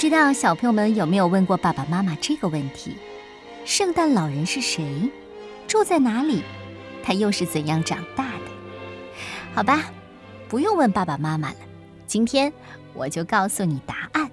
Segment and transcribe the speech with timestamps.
[0.00, 2.96] 知道小朋友们有没有问过爸爸妈妈这个问题：
[3.66, 4.82] 圣诞老人是谁？
[5.68, 6.42] 住在哪里？
[7.02, 8.46] 他又是怎样长大的？
[9.52, 9.92] 好吧，
[10.48, 11.56] 不用问爸爸妈妈了。
[12.06, 12.50] 今天
[12.94, 14.30] 我就告诉你答案。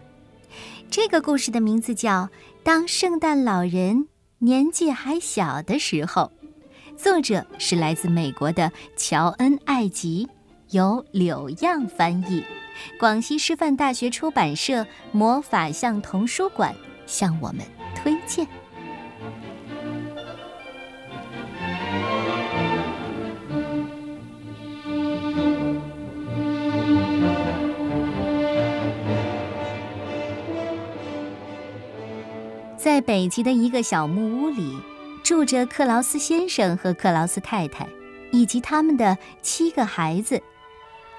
[0.89, 1.59] 这个故事的。
[1.59, 2.11] 名字叫
[2.63, 4.07] 《当圣诞老人
[4.37, 5.77] 年纪还小的。
[5.77, 6.31] 时候》，
[6.95, 8.71] 作者是来自美国的。
[8.95, 10.29] 乔恩·艾吉，
[10.69, 12.45] 由柳样翻译。
[12.99, 17.61] 广西师范大学出版社魔法象童书馆向我们
[17.95, 18.47] 推荐。
[32.77, 34.75] 在北极的一个小木屋里，
[35.21, 37.85] 住着克劳斯先生和克劳斯太太，
[38.31, 40.41] 以及他们的七个孩子：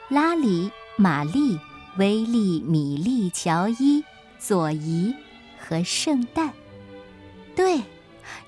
[0.08, 0.70] 拉里。
[1.00, 1.56] 玛丽、
[1.96, 4.02] 威利、米莉、乔伊、
[4.36, 5.14] 佐伊
[5.56, 6.52] 和圣诞，
[7.54, 7.80] 对，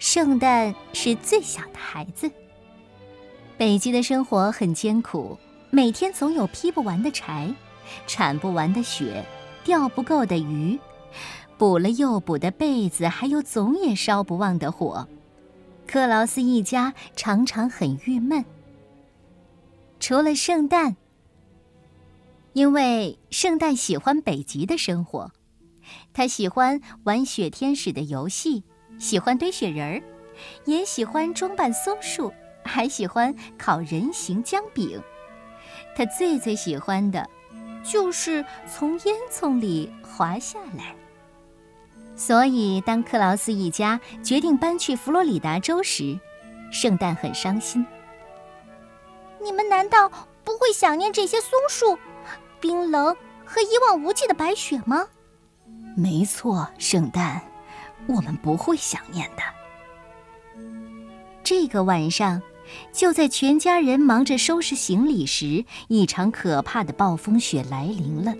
[0.01, 2.29] 圣诞是最小的孩子。
[3.57, 5.39] 北极的生活很艰苦，
[5.71, 7.55] 每天总有劈不完的柴，
[8.09, 9.25] 铲不完的雪，
[9.63, 10.77] 钓不够的鱼，
[11.57, 15.07] 补了又补的被子，还有总也烧不旺的火。
[15.87, 18.45] 克劳斯一家常常很郁闷。
[20.01, 20.97] 除了圣诞。
[22.53, 25.31] 因为圣诞喜欢北极的生活，
[26.13, 28.65] 他喜欢玩雪天使的游戏，
[28.99, 30.03] 喜欢堆雪人儿，
[30.65, 32.33] 也喜欢装扮松树，
[32.65, 35.01] 还喜欢烤人形姜饼。
[35.95, 37.29] 他最最喜欢的，
[37.85, 40.95] 就是从烟囱里滑下来。
[42.17, 46.19] 所以，当克劳斯一家决定搬去佛罗里达州时，
[46.71, 47.87] 圣诞很伤心。
[49.43, 50.09] 你们难道
[50.45, 51.99] 不会想念这些松树？
[52.61, 55.07] 冰冷和一望无际的白雪吗？
[55.97, 57.41] 没错，圣诞，
[58.07, 59.43] 我们不会想念的。
[61.43, 62.41] 这个晚上，
[62.93, 68.35] 就在全家人忙着收拾行李时，一场可怕的暴风雪来临了。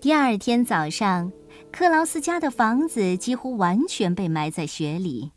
[0.00, 1.32] 第二天早上，
[1.72, 5.32] 克劳斯家的房子几乎完全被埋在雪里，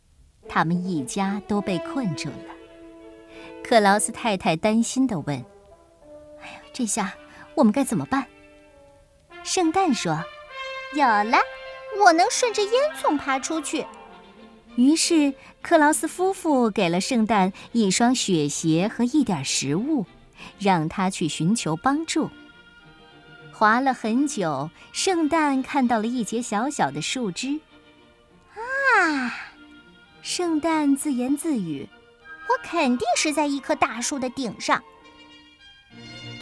[0.47, 2.53] 他们一家都被困住了。
[3.63, 5.37] 克劳斯太太担心地问
[6.43, 7.13] ：“哎呀，这下……”
[7.55, 8.25] 我们该怎么办？
[9.43, 10.23] 圣诞说
[10.95, 11.37] ：“有了，
[12.03, 12.71] 我能顺着烟
[13.01, 13.85] 囱爬出去。”
[14.75, 20.05] 于是克劳斯夫妇给了圣诞一双雪鞋和一点食物，
[20.57, 22.29] 让他去寻求帮助。
[23.51, 27.59] 滑了很久，圣诞看到了一截小小的树枝。
[28.55, 29.35] 啊！
[30.21, 31.87] 圣诞自言自语
[32.49, 34.81] ：“我肯定是在一棵大树的顶上。”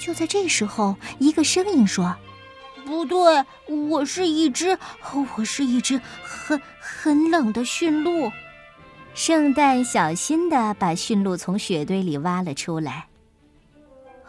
[0.02, 2.16] 就在这时候，一个声音说
[2.84, 4.80] ：“不对，我是一只，
[5.38, 8.32] 我是一只很很冷的驯鹿。”
[9.14, 13.10] 圣诞小心地把驯鹿从雪堆里挖了出来。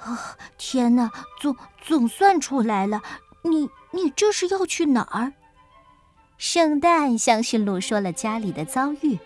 [0.05, 1.11] 啊，天哪，
[1.41, 3.01] 总总算出来了！
[3.41, 5.33] 你你这是要去哪儿？
[6.37, 9.19] 圣诞向驯鹿说了家里的遭遇。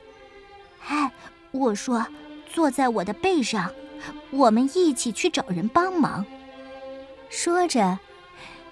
[0.87, 1.11] 哎，
[1.51, 2.07] 我说，
[2.49, 3.73] 坐在我的背上，
[4.31, 6.25] 我们一起去找人帮忙。
[7.29, 7.99] 说着，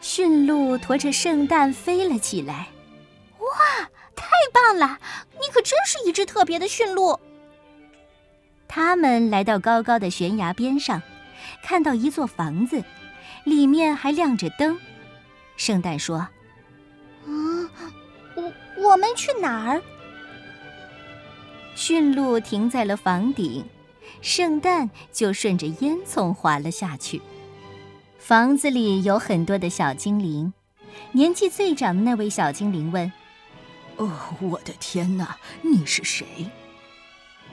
[0.00, 2.68] 驯鹿驮着圣诞飞了起来。
[3.38, 4.98] 哇，太棒了！
[5.32, 7.18] 你可真是一只特别的驯鹿。
[8.66, 11.02] 他们来到高高的悬崖边上，
[11.62, 12.82] 看到一座房子，
[13.44, 14.78] 里面还亮着灯。
[15.56, 16.26] 圣诞说
[17.26, 17.68] ：“嗯，
[18.34, 19.82] 我我们去哪儿？”
[21.76, 23.64] 驯鹿停在了房顶，
[24.22, 27.20] 圣诞就顺着烟囱滑了下去。
[28.24, 30.50] 房子里有很多的小精灵，
[31.12, 33.12] 年纪最长的那位小精灵问
[33.98, 36.50] ：“哦，我的天哪，你是谁？”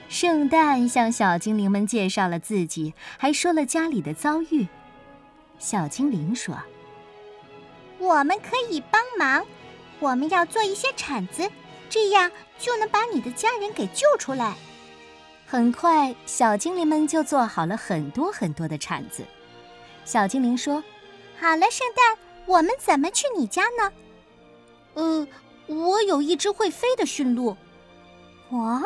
[0.08, 4.66] 圣诞向小精灵们介绍了自己，还说了家里的遭遇。
[5.58, 6.56] 小精灵说
[8.00, 9.44] ：“我们可以帮忙，
[10.00, 11.46] 我们要做一些铲子，
[11.90, 14.56] 这样就能把你的家人给救出来。”
[15.46, 19.22] 很快，小精灵们就做好了很多很多的铲子。
[20.04, 20.82] 小精灵说
[21.40, 23.92] ：“好了，圣诞，我们怎么去你家呢
[24.94, 25.26] ？”“呃，
[25.66, 27.56] 我有一只会飞的驯鹿。
[28.50, 28.82] ”“哇，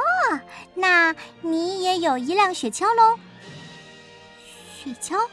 [0.74, 3.18] 那你也有一辆雪橇喽
[4.76, 5.26] ？”“雪橇？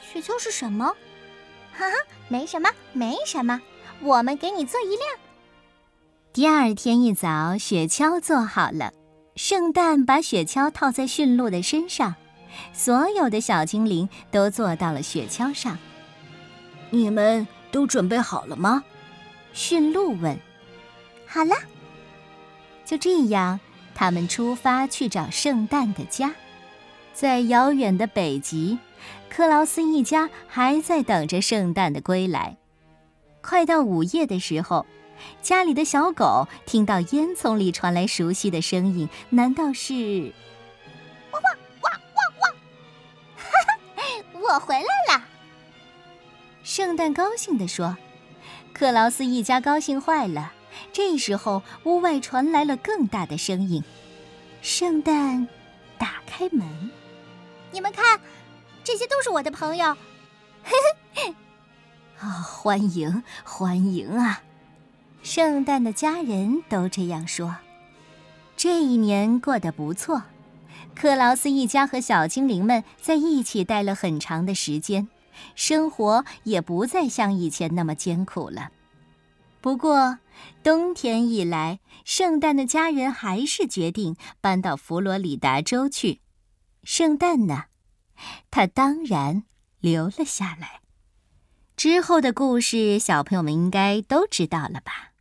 [0.00, 0.94] 雪橇是什么
[1.76, 1.96] ？”“哈哈，
[2.28, 3.60] 没什么，没什么，
[4.00, 5.00] 我们给你做一辆。”
[6.32, 8.92] 第二天一早，雪橇做好了，
[9.36, 12.14] 圣诞把雪橇套在驯鹿的身上。
[12.72, 15.78] 所有的小精灵都坐到了雪橇上。
[16.90, 18.84] 你们都准备好了吗？
[19.52, 20.38] 驯鹿问
[21.26, 21.54] ：“好了。”
[22.84, 23.58] 就这样，
[23.94, 26.34] 他们出发去找圣诞的家。
[27.12, 28.78] 在遥远的北极，
[29.30, 32.56] 克劳斯一家还在等着圣诞的归来。
[33.40, 34.84] 快到午夜的时候，
[35.40, 40.32] 家里的小狗听到烟囱里传来熟悉的声音，难道是？
[41.32, 41.56] 汪汪
[44.44, 45.24] 我回来了！
[46.62, 47.96] 圣诞高兴地说。
[48.74, 50.52] 克劳斯一家高兴坏了。
[50.92, 53.82] 这时候，屋外传来了更大的声音。
[54.60, 55.48] 圣诞
[55.96, 56.90] 打开门。
[57.70, 58.20] 你们看，
[58.82, 59.96] 这些都是我的朋友。
[60.64, 60.72] 嘿
[61.14, 61.34] 嘿
[62.18, 64.42] 啊，欢迎欢迎啊！
[65.22, 67.56] 圣诞的家人都这样说。
[68.56, 70.22] 这一年过得不错，
[70.94, 75.08] 克劳斯一家和小精灵们在一起待了很长的时间，
[75.54, 78.70] 生活也不再像以前那么艰苦了。
[79.60, 80.18] 不过，
[80.62, 86.20] 冬天一来，圣诞的家人还是决定搬到佛罗里达州去。
[86.82, 87.64] 圣诞呢，
[88.50, 89.44] 他当然
[89.80, 90.80] 留了下来。
[91.76, 95.12] 之后的故事，小朋友们应该都知道了吧？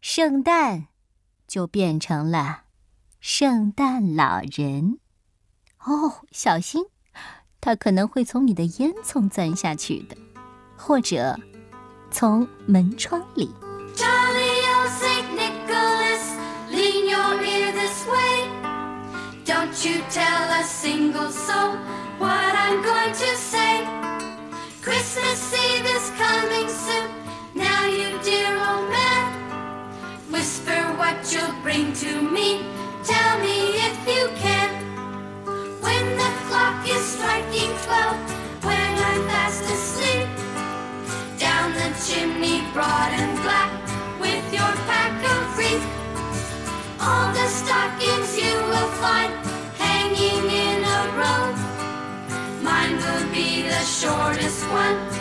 [0.00, 0.86] 圣诞
[1.46, 2.64] 就变成了
[3.28, 5.00] 圣诞老人。
[5.84, 6.84] 哦，小心，
[7.60, 10.16] 他可能会从你的烟囱钻下去的，
[10.76, 11.36] 或者
[12.08, 13.50] 从门窗里。
[19.44, 21.76] Don't you tell a single soul
[22.20, 23.84] what I'm going to say.
[24.84, 27.10] Christmas Eve is coming soon.
[27.54, 28.95] Now, you dear old man,
[54.76, 55.15] one.